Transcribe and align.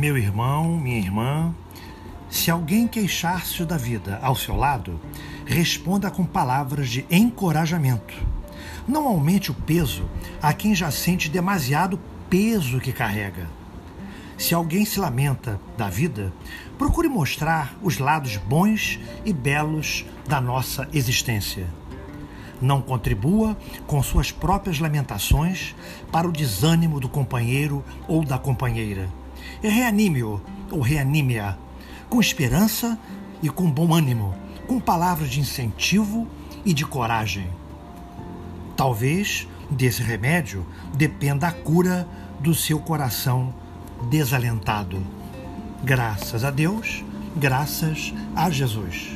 Meu 0.00 0.16
irmão, 0.16 0.78
minha 0.78 0.96
irmã, 0.96 1.54
se 2.30 2.50
alguém 2.50 2.88
queixar-se 2.88 3.62
da 3.66 3.76
vida 3.76 4.18
ao 4.22 4.34
seu 4.34 4.56
lado, 4.56 4.98
responda 5.44 6.10
com 6.10 6.24
palavras 6.24 6.88
de 6.88 7.04
encorajamento. 7.10 8.14
Não 8.88 9.06
aumente 9.06 9.50
o 9.50 9.54
peso 9.54 10.08
a 10.40 10.54
quem 10.54 10.74
já 10.74 10.90
sente 10.90 11.28
demasiado 11.28 12.00
peso 12.30 12.80
que 12.80 12.94
carrega. 12.94 13.46
Se 14.38 14.54
alguém 14.54 14.86
se 14.86 14.98
lamenta 14.98 15.60
da 15.76 15.90
vida, 15.90 16.32
procure 16.78 17.06
mostrar 17.06 17.76
os 17.82 17.98
lados 17.98 18.38
bons 18.38 18.98
e 19.22 19.34
belos 19.34 20.06
da 20.26 20.40
nossa 20.40 20.88
existência. 20.94 21.66
Não 22.58 22.80
contribua 22.80 23.54
com 23.86 24.02
suas 24.02 24.32
próprias 24.32 24.78
lamentações 24.78 25.76
para 26.10 26.26
o 26.26 26.32
desânimo 26.32 27.00
do 27.00 27.08
companheiro 27.08 27.84
ou 28.08 28.24
da 28.24 28.38
companheira. 28.38 29.19
Reanime-o 29.62 30.40
ou 30.70 30.80
reanime-a 30.80 31.56
com 32.08 32.20
esperança 32.20 32.98
e 33.42 33.48
com 33.48 33.70
bom 33.70 33.94
ânimo, 33.94 34.34
com 34.66 34.80
palavras 34.80 35.30
de 35.30 35.40
incentivo 35.40 36.26
e 36.64 36.74
de 36.74 36.84
coragem. 36.84 37.48
Talvez 38.76 39.46
desse 39.70 40.02
remédio 40.02 40.66
dependa 40.94 41.46
a 41.48 41.52
cura 41.52 42.08
do 42.40 42.54
seu 42.54 42.80
coração 42.80 43.54
desalentado. 44.10 45.02
Graças 45.84 46.44
a 46.44 46.50
Deus, 46.50 47.04
graças 47.36 48.12
a 48.34 48.50
Jesus. 48.50 49.10